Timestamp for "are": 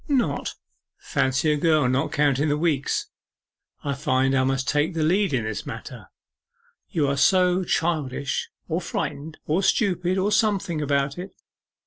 7.07-7.15